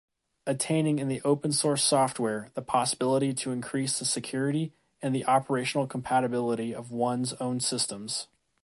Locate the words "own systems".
7.39-8.27